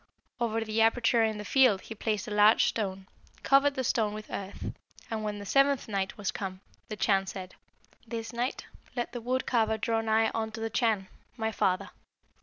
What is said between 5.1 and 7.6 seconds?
and when the seventh night was come, the Chan said,